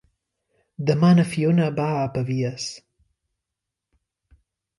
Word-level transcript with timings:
Demà 0.87 1.11
na 1.19 1.25
Fiona 1.33 1.67
va 1.81 1.85
a 1.99 2.07
Pavies. 2.15 2.67